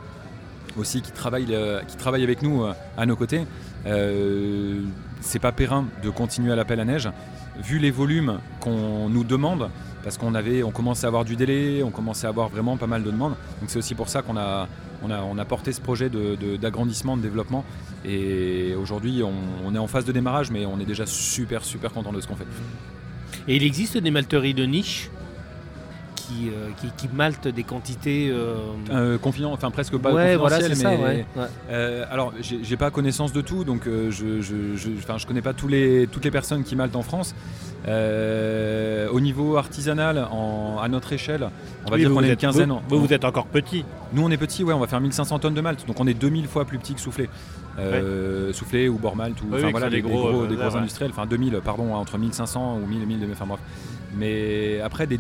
[0.77, 1.57] aussi qui travaillent,
[1.89, 2.67] qui travaillent avec nous
[2.99, 3.47] à nos côtés,
[5.23, 7.09] c'est pas périn de continuer à l'appel à neige.
[7.63, 9.71] Vu les volumes qu'on nous demande,
[10.07, 13.03] parce qu'on avait, commençait à avoir du délai, on commençait à avoir vraiment pas mal
[13.03, 13.35] de demandes.
[13.61, 14.69] Donc c'est aussi pour ça qu'on a,
[15.03, 17.65] on a, on a porté ce projet d'agrandissement, de, développement.
[18.05, 22.13] Et aujourd'hui, on, est en phase de démarrage, mais on est déjà super, super content
[22.13, 22.47] de ce qu'on fait.
[23.49, 25.11] Et il existe des malteries de niche?
[26.27, 28.29] Qui, euh, qui, qui maltent des quantités.
[28.31, 28.55] euh,
[28.91, 29.19] Euh,
[29.53, 30.91] enfin presque pas ouais, voilà, c'est ça.
[30.91, 31.47] mais Ouais, ouais.
[31.71, 35.43] Euh, alors, j'ai pas connaissance de tout, donc euh, je, je, je, enfin, je connais
[35.43, 37.35] pas tous les, toutes les personnes qui maltent en France.
[37.89, 41.49] Euh, au niveau artisanal, en- à notre échelle,
[41.87, 42.71] on va Oui, dire qu'on est une quinzaine.
[42.71, 43.85] Vous, vous, vous êtes encore petit.
[44.13, 46.15] Nous, on est petit, ouais, on va faire 1500 tonnes de malt, donc on est
[46.15, 47.29] 2000 fois plus petit que soufflé.
[47.79, 50.75] Euh, Soufflé ou bord malt, ou Oui, enfin oui, voilà, des, gros, euh, des gros
[50.77, 53.61] industriels, enfin 2000, pardon, hein, entre 1500 ou 1000 et 1000, enfin bref.
[54.17, 55.19] Mais après, des,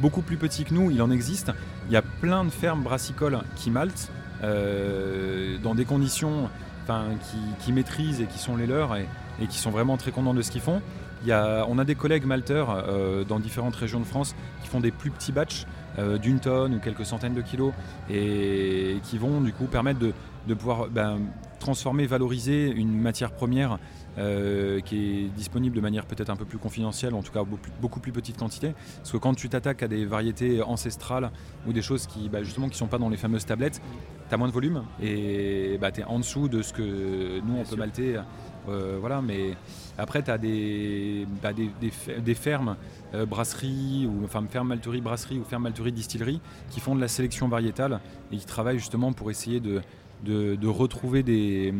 [0.00, 1.52] beaucoup plus petits que nous, il en existe.
[1.88, 4.10] Il y a plein de fermes brassicoles qui maltent
[4.42, 6.48] euh, dans des conditions
[6.86, 9.06] qui, qui maîtrisent et qui sont les leurs et,
[9.48, 10.80] qui sont vraiment très contents de ce qu'ils font.
[11.22, 14.68] Il y a, on a des collègues malteurs euh, dans différentes régions de France qui
[14.68, 15.66] font des plus petits batchs
[15.98, 17.72] euh, d'une tonne ou quelques centaines de kilos
[18.08, 20.12] et, qui vont du coup permettre de,
[20.46, 21.18] de pouvoir ben,
[21.58, 23.78] transformer, valoriser une matière première
[24.18, 27.60] euh, qui est disponible de manière peut-être un peu plus confidentielle, en tout cas beaucoup
[27.62, 28.74] plus, beaucoup plus petite quantité.
[28.96, 31.30] Parce que quand tu t'attaques à des variétés ancestrales
[31.66, 33.80] ou des choses qui bah, justement qui sont pas dans les fameuses tablettes,
[34.28, 37.56] tu as moins de volume et bah, tu es en dessous de ce que nous
[37.58, 38.20] on peut malter.
[38.68, 39.56] Euh, voilà, mais
[39.96, 42.76] après tu as des, bah, des, des fe- des fermes
[43.14, 47.08] euh, brasseries ou enfin fermes malterie brasserie ou fermes malterie distillerie qui font de la
[47.08, 49.80] sélection variétale et qui travaillent justement pour essayer de,
[50.24, 51.72] de, retrouver des,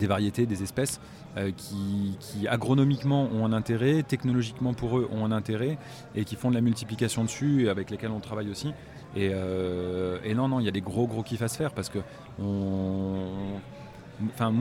[0.00, 1.00] variétés, des espèces
[1.36, 2.16] euh, qui,
[2.48, 5.78] agronomiquement ont un intérêt, technologiquement pour eux ont un intérêt
[6.14, 8.72] et qui font de la multiplication dessus et avec lesquels on travaille aussi.
[9.16, 11.88] Et, euh, non, non, il y a des gros gros kiffs à se faire parce
[11.88, 11.98] que
[12.38, 13.60] moi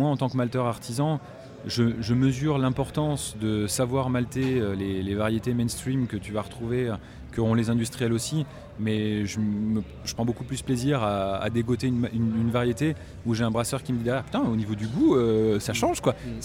[0.10, 1.20] en tant que malteur artisan,
[1.66, 6.94] je, mesure l'importance de savoir malter euh, les, les variétés mainstream que tu vas retrouver,
[7.32, 8.46] que ont les industriels aussi,
[8.80, 12.96] mais je, me- je prends beaucoup plus plaisir à, à dégoter une, une- une variété
[13.26, 15.74] où j'ai un brasseur qui me dit derrière, putain, au niveau du goût, euh, ça
[15.74, 16.14] change quoi.
[16.14, 16.42] Mm.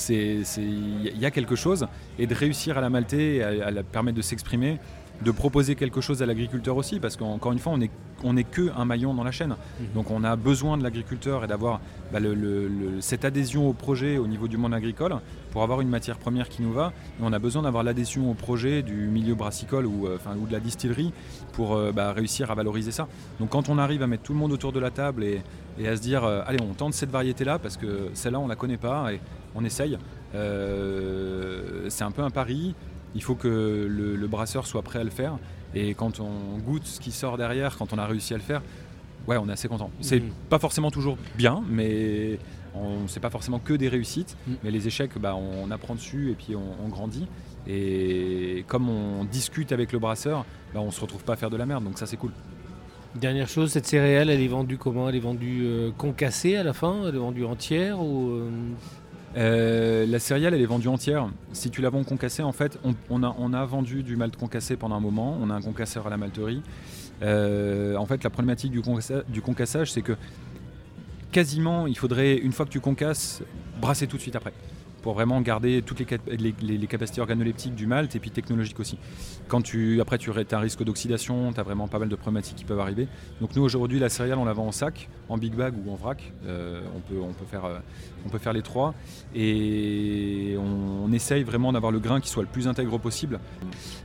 [0.59, 1.87] Il y a quelque chose
[2.19, 4.79] et de réussir à la malter, à, à la permettre de s'exprimer,
[5.23, 7.91] de proposer quelque chose à l'agriculteur aussi, parce qu'encore une fois, on est
[8.27, 9.51] on n'est que un maillon dans la chaîne.
[9.81, 9.87] Mhm.
[9.95, 13.75] Donc on a besoin de l'agriculteur et d'avoir bah, le- le- le- cette adhésion au
[13.75, 15.17] projet au niveau du monde agricole
[15.51, 16.93] pour avoir une matière première qui nous va.
[17.21, 20.47] Et on a besoin d'avoir l'adhésion au projet du milieu brassicole ou, euh, enfin, ou
[20.47, 21.13] de la distillerie
[21.53, 23.09] pour euh, bah, réussir à valoriser ça.
[23.41, 25.43] Donc quand on arrive à mettre tout le monde autour de la table et,
[25.79, 28.57] et à se dire euh, allez on tente cette variété-là parce que celle-là on la
[28.57, 29.21] connaît pas et
[29.55, 29.99] on essaye.
[31.89, 32.75] C'est un peu un pari.
[33.15, 33.49] Il faut que
[33.89, 35.39] le, le brasseur soit prêt à le faire.
[35.75, 38.63] Et quand on goûte ce qui sort derrière, quand on a réussi à le faire,
[39.27, 39.91] ouais, on est assez content.
[40.01, 40.31] C'est Mhm.
[40.51, 42.39] pas forcément toujours bien, mais
[42.75, 44.37] on c'est pas forcément que des réussites.
[44.47, 44.57] Mhm.
[44.65, 47.27] Mais les échecs, bah, on apprend dessus et puis on, on grandit.
[47.67, 51.57] Et comme on discute avec le brasseur, bah, on se retrouve pas à faire de
[51.57, 51.83] la merde.
[51.85, 52.33] Donc ça, c'est cool.
[53.15, 55.09] Dernière chose, cette céréale, elle est vendue comment?
[55.09, 57.03] Elle est vendue euh, concassée à la fin?
[57.09, 58.51] Elle est vendue entière ou euh,
[59.37, 61.29] Euh, la céréale, elle est vendue entière.
[61.53, 62.79] Si tu la vends concassée, en fait,
[63.11, 65.37] on, a, vendu du malt concassé pendant un moment.
[65.41, 66.63] On a un concasseur à la malterie.
[67.23, 70.17] Euh, en fait, la problématique du concassage, c'est que
[71.33, 73.43] quasiment, il faudrait, une fois que tu concasses,
[73.81, 74.53] brasser tout de suite après.
[75.05, 78.31] Pour vraiment garder toutes les, cap- les- les- les capacités organoleptiques du malt et puis
[78.31, 78.97] technologiques aussi.
[79.49, 82.57] Quand tu, après, tu as un risque d'oxydation, tu as vraiment pas mal de problématiques
[82.57, 83.07] qui peuvent arriver.
[83.43, 85.95] Donc, nous, aujourd'hui, la céréale, on la vend en sac, en big bag ou en
[85.95, 86.33] vrac.
[86.47, 87.79] Euh, on, peut, on, peut faire, euh,
[88.25, 88.95] on peut faire les trois
[89.35, 93.39] et on, essaye vraiment d'avoir le grain qui soit le plus intègre possible.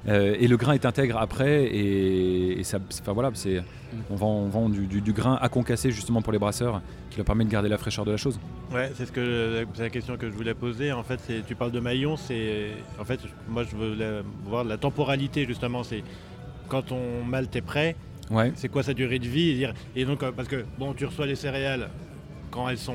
[0.09, 3.63] Euh, et le grain est intègre après et, et ça, enfin voilà, c'est,
[4.09, 7.17] on vend, on vend du, du- du grain à concasser justement pour les brasseurs qui
[7.17, 8.39] leur permet de garder la fraîcheur de la chose.
[8.73, 10.91] Ouais, c'est ce que c'est la question que je voulais poser.
[10.91, 14.77] En fait, tu parles de maillon, c'est en fait moi je veux la- voir la
[14.77, 15.83] temporalité justement.
[15.83, 16.03] C'est
[16.67, 17.95] quand ton malt est prêt,
[18.29, 18.51] Ouais.
[18.55, 21.05] c'est quoi sa durée de vie et, dire- et donc euh, parce que bon, tu
[21.05, 21.89] reçois les céréales
[22.51, 22.93] quand elles sont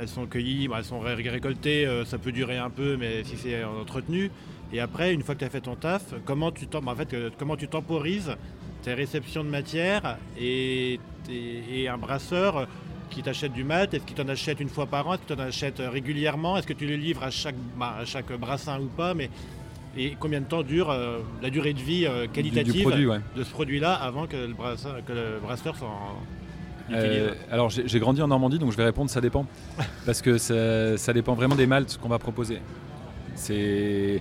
[0.00, 3.22] elles sont cueillies, bah, elles sont ré- récoltées, euh, ça peut durer un peu, mais
[3.24, 4.30] si c'est entretenu.
[4.72, 7.12] Et après, une fois que tu as fait ton taf, comment tu, tem- en fait,
[7.12, 8.34] euh, comment tu temporises
[8.82, 10.98] tes réceptions de matière et,
[11.30, 12.66] et- et un brasseur
[13.10, 15.42] qui t'achète du mat, est-ce qu'il t'en achète une fois par an, est-ce qu'il t'en
[15.42, 19.12] achète régulièrement, est-ce que tu le livres à chaque, bah, à chaque brassin ou pas,
[19.14, 19.28] mais
[19.96, 23.20] et combien de temps dure euh, la durée de vie euh, qualitative du produit, ouais.
[23.36, 25.90] de ce produit-là avant que le brasseur, que le brasseur s'en
[26.90, 29.46] Euh, alors j'ai j'ai grandi en Normandie, donc je vais répondre ça dépend.
[30.06, 32.58] Parce que ça, ça dépend vraiment des maltes qu'on va proposer.
[33.34, 34.20] C'est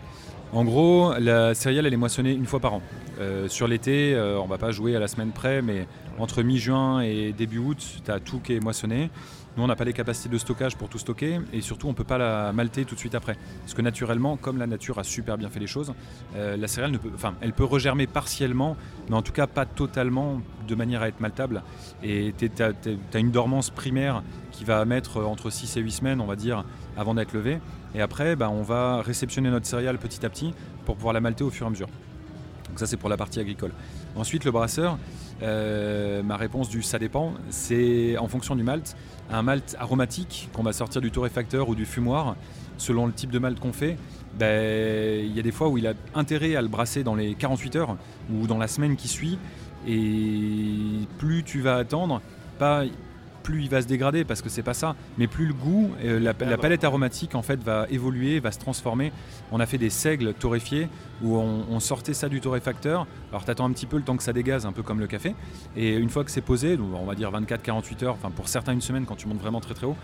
[0.54, 2.82] en gros la céréale elle est moissonnée une fois par an.
[3.20, 5.88] Euh, sur l'été, euh, on va pas jouer à la semaine près, mais
[6.18, 9.10] entre mi-juin et début août, tu as tout qui est moissonné.
[9.58, 12.06] Nous, on n'a pas les capacités de stockage pour tout stocker et surtout, on peut
[12.06, 13.36] pas la malter tout de suite après.
[13.62, 15.94] Parce que naturellement, comme la nature a super bien fait les choses,
[16.36, 18.78] euh, la céréale ne peut, enfin, elle peut regermer partiellement,
[19.10, 21.64] mais en tout cas pas totalement de manière à être maltable.
[22.02, 26.28] Et tu as, une dormance primaire qui va mettre entre 6 et 8 semaines, on
[26.28, 26.64] va dire,
[26.98, 27.60] avant d'être levée.
[27.96, 30.54] Et après, bah, on va réceptionner notre céréale petit à petit
[30.86, 31.90] pour pouvoir la malter au fur et à mesure.
[32.72, 33.72] Donc ça c'est pour la partie agricole.
[34.16, 34.98] Ensuite le brasseur,
[35.44, 38.96] euh, ma réponse du ça dépend, c'est en fonction du malt.
[39.30, 42.38] Un malt aromatique qu'on va sortir du torréfacteur ou du fumoir,
[42.78, 43.98] selon le type de malt qu'on fait,
[44.40, 47.36] ben, il y a des fois où il a intérêt à le brasser dans les
[47.36, 47.98] 48 heures
[48.34, 49.38] ou dans la semaine qui suit.
[49.86, 52.22] Et plus tu vas attendre,
[52.58, 52.84] pas
[53.42, 56.20] plus il va se dégrader parce que c'est pas ça, mais plus le goût, euh,
[56.20, 59.12] la, la, palette aromatique en fait va évoluer, va se transformer.
[59.52, 60.88] On a fait des seigles torréfiés
[61.22, 63.08] où on, on sortait ça du torréfacteur.
[63.32, 65.08] Alors tu attends un petit peu le temps que ça dégaze, un peu comme le
[65.08, 65.36] café.
[65.76, 68.82] Et une fois que c'est posé, on va dire 24-48 heures, enfin pour certains une
[68.82, 69.98] semaine quand tu montes vraiment très très haut,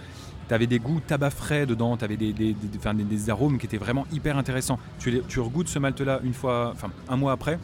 [0.47, 3.65] tu avais des goûts tabac frais dedans, tu avais des, des, des, des, arômes qui
[3.65, 4.79] étaient vraiment hyper intéressants.
[4.99, 7.59] Tu, tu regoutes ce malt là une fois, enfin un mois après,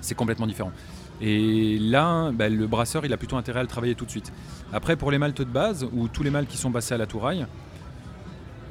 [0.00, 0.72] c'est complètement différent.
[1.22, 4.32] Et là, bah, le brasseur, il a plutôt intérêt à le travailler tout de suite.
[4.72, 7.06] Après, pour les maltes de base, ou tous les maltes qui sont passés à la
[7.06, 7.46] touraille,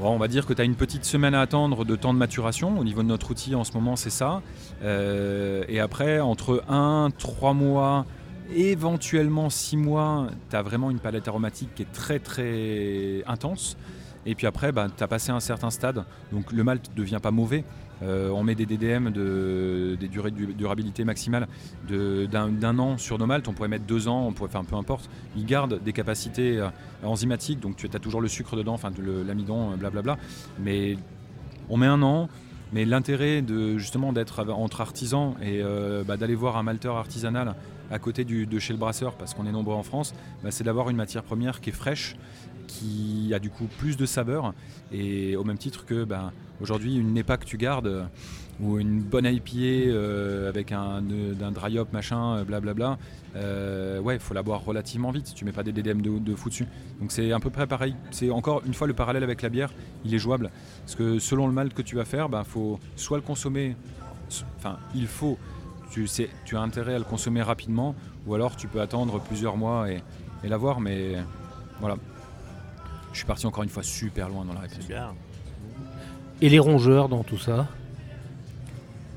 [0.10, 2.78] on va dire que tu as une petite semaine à attendre de temps de maturation.
[2.80, 4.42] Au niveau de notre outil, en ce moment, c'est ça.
[4.84, 8.06] Euh, et après, entre 1, 3 mois,
[8.54, 13.78] éventuellement 6 mois, tu as vraiment une palette aromatique qui est très très intense.
[14.26, 17.20] Et puis après, bah, tu as passé un certain stade, donc le malt ne devient
[17.22, 17.64] pas mauvais.
[18.04, 21.48] Euh, on met des DDM, de, des durées de durabilité maximale
[21.88, 23.48] d'un an sur nos maltes.
[23.48, 25.10] On pourrait mettre deux ans, on pourrait faire peu importe.
[25.36, 26.70] Ils gardent des capacités euh,
[27.04, 28.92] enzymatiques, donc tu as toujours le sucre dedans, enfin
[29.26, 30.18] l'amidon, euh, blablabla.
[30.60, 30.98] Mais
[31.70, 32.30] on met un an.
[32.74, 35.62] Mais l'intérêt de justement d'être entre artisans et
[36.08, 37.54] bah, d'aller voir un malteur artisanal
[37.92, 40.90] à côté de chez le brasseur, parce qu'on est nombreux en France, bah, c'est d'avoir
[40.90, 42.16] une matière première qui est fraîche,
[42.68, 44.54] qui a du coup plus de saveur
[44.92, 48.08] et au même titre que ben, aujourd'hui une NEPA que tu gardes
[48.62, 51.04] ou une bonne IPA euh, avec un,
[51.42, 52.98] un dry hop machin blablabla
[53.36, 55.34] euh, ouais il faut la boire relativement vite.
[55.34, 56.68] Tu mets pas des DDM de, de fou dessus.
[57.00, 57.96] Donc c'est à peu près pareil.
[58.12, 59.72] C'est encore une fois le parallèle avec la bière.
[60.06, 60.52] Il est jouable.
[60.82, 63.76] Parce que selon le malt que tu vas faire ben, faut soit le consommer
[64.58, 65.38] enfin il faut
[65.92, 67.96] tu, sais, tu as intérêt à le consommer rapidement
[68.26, 70.02] ou alors tu peux attendre plusieurs mois et,
[70.44, 70.80] et l'avoir.
[70.80, 71.16] Mais
[71.80, 71.98] voilà
[73.12, 74.88] je suis parti encore une fois super loin dans la réponse.
[74.88, 75.14] Bien.
[76.42, 77.68] Et les rongeurs dans tout ça?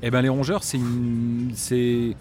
[0.01, 1.51] Eh ben les rongeurs, c'est une...
[1.55, 2.15] c'est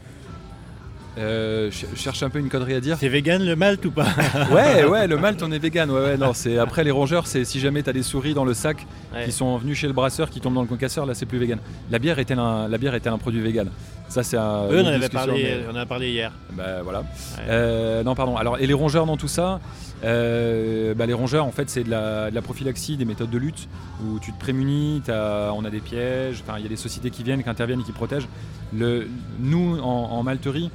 [1.17, 2.97] euh, je cherche un peu une connerie à dire.
[2.99, 4.07] C'est vegan le malt ou pas
[4.51, 5.91] Ouais, ouais, le malt on est vegan.
[5.91, 8.45] Ouais, ouais, non, c'est après les rongeurs, c'est si jamais tu as des souris dans
[8.45, 9.25] le sac ouais.
[9.25, 11.59] qui sont venus chez le brasseur, qui tombent dans le concasseur, là c'est plus vegan.
[11.91, 13.71] La bière était un, la bière était un produit vegan.
[14.09, 14.67] Ça c'est un.
[14.69, 15.65] Oui, on en avait parlé, mais...
[15.71, 16.33] on en a parlé hier.
[16.53, 17.01] Bah voilà.
[17.01, 17.45] Ouais.
[17.49, 18.37] Euh, non, pardon.
[18.37, 19.61] Alors et les rongeurs dans tout ça
[20.05, 23.39] euh, bah, les rongeurs, en fait, c'est de la, de la, prophylaxie, des méthodes de
[23.39, 23.69] lutte
[24.03, 27.23] où tu te prémunis, as, on a des pièges, il y a des sociétés qui
[27.23, 28.29] viennent, qui interviennent et qui protègent.
[28.77, 30.71] Le, nous, en, en malterie,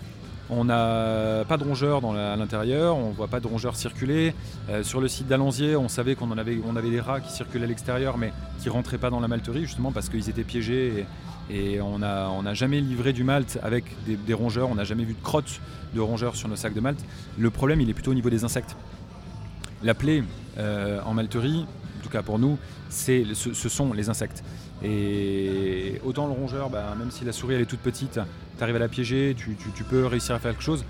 [0.49, 4.33] on n'a pas de rongeurs dans à l'intérieur, on ne voit pas de rongeurs circuler.
[4.69, 7.65] Euh, sur le site d'Alanzier, on savait qu'on avait, on avait des rats qui circulaient
[7.65, 11.05] à l'extérieur, mais qui rentraient pas dans la malterie, justement parce qu'ils étaient piégés.
[11.51, 15.23] Et, on n'a jamais livré du malt avec des, rongeurs, on n'a jamais vu de
[15.23, 15.61] crotte
[15.95, 16.99] de rongeurs sur nos sacs de malt.
[17.37, 18.75] Le problème, il est plutôt au niveau des insectes.
[19.81, 20.23] La plaie
[20.57, 21.65] euh, en malterie,
[21.99, 22.57] en tout cas pour nous,
[22.89, 24.43] ce, ce, sont les insectes.
[26.09, 28.19] Autant le rongeur, bah, même si la souris elle est toute petite,
[28.57, 30.83] tu arrives à la piéger, tu, peux réussir à faire quelque chose.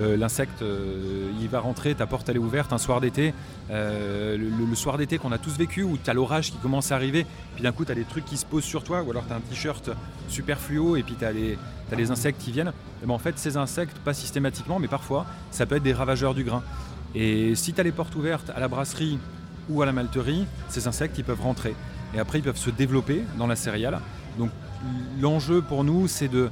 [0.00, 3.32] Euh, L'insecte, euh, il va rentrer, ta porte elle est ouverte un soir d'été.
[3.70, 6.96] Euh, le, soir d'été qu'on a tous vécu, où tu as l'orage qui commence à
[6.96, 9.24] arriver, puis d'un coup tu as des trucs qui se posent sur toi, ou alors
[9.26, 9.90] tu as un t-shirt
[10.28, 12.72] super fluo, et puis tu as, les insectes qui viennent.
[13.02, 16.34] Et ben, en fait, ces insectes, pas systématiquement, mais parfois, ça peut être des ravageurs
[16.34, 16.62] du grain.
[17.14, 19.20] Et si tu as les portes ouvertes à la brasserie
[19.68, 21.74] ou à la malterie, ces insectes ils peuvent rentrer.
[22.14, 24.00] Et après ils peuvent se développer dans la céréale.
[25.20, 26.50] L'enjeu pour nous c'est de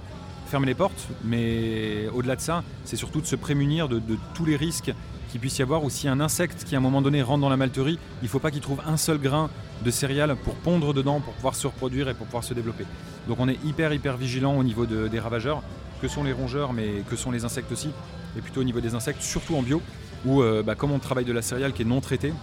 [0.52, 4.02] fermer les portes, mais au-delà de ça, c'est surtout de se prémunir de,
[4.34, 4.92] tous les risques
[5.30, 7.48] qu'il puisse y avoir, ou si un insecte qui à un moment donné rentre dans
[7.48, 9.48] la malterie, il ne faut pas qu'il trouve un seul grain
[9.82, 12.84] de céréales pour pondre dedans, pour pouvoir se reproduire et pour pouvoir se développer.
[13.28, 15.62] Donc on est hyper hyper vigilant au niveau de, des ravageurs,
[16.02, 17.88] que sont les rongeurs, mais que sont les insectes aussi,
[18.36, 19.80] et plutôt au niveau des insectes, surtout en bio,
[20.26, 22.34] où euh, bah, comme on travaille de la céréale qui est non traitée,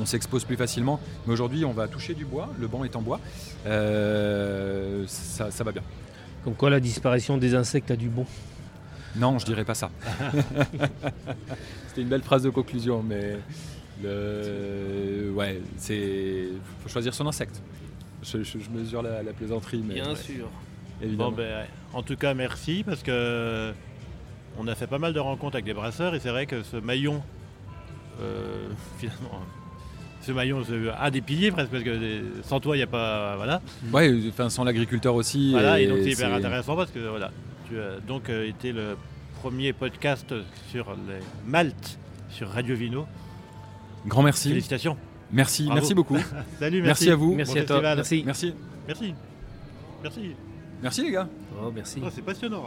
[0.00, 1.00] on s'expose plus facilement.
[1.26, 3.20] Mais aujourd'hui, on va toucher du bois, le banc est en bois,
[3.66, 5.82] euh, ça, ça, va bien.
[6.44, 8.26] Comme quoi la disparition des insectes a du bon
[9.16, 9.90] Non, je dirais pas ça.
[11.88, 13.38] C'était une belle phrase de conclusion, mais
[14.02, 15.32] le...
[15.34, 16.48] ouais, c'est
[16.82, 17.62] faut choisir son insecte.
[18.22, 20.16] Je, je, je mesure la, la, plaisanterie, mais bien ouais.
[20.16, 20.48] sûr.
[21.00, 21.30] Évidemment.
[21.30, 23.72] Bon, ben, en tout cas, merci parce que
[24.58, 26.76] on a fait pas mal de rencontres avec des brasseurs et c'est vrai que ce
[26.76, 27.22] maillon,
[28.20, 29.42] euh, finalement,
[30.26, 33.36] ce maillon, c'est un des piliers presque, parce que sans toi, il n'y a pas.
[33.36, 33.62] Voilà.
[33.92, 35.52] Ouais, enfin, sans l'agriculteur aussi.
[35.52, 37.30] Voilà, et, et donc c'est hyper intéressant parce que voilà,
[37.68, 38.96] tu as donc euh, été le
[39.40, 40.34] premier podcast
[40.70, 41.98] sur les Malte
[42.30, 43.06] sur Radio Vino.
[44.06, 44.48] Grand merci.
[44.48, 44.96] Félicitations.
[45.32, 45.80] Merci, Bravo.
[45.80, 46.18] merci beaucoup.
[46.58, 47.04] Salut, merci.
[47.04, 47.10] merci.
[47.10, 47.34] à vous.
[47.34, 47.80] Merci bon à toi.
[47.94, 48.22] Merci.
[48.26, 48.54] Merci.
[48.86, 49.14] Merci.
[50.02, 50.20] Merci.
[50.82, 51.28] Merci les gars.
[51.60, 52.00] Oh, merci.
[52.04, 52.64] Oh, c'est passionnant.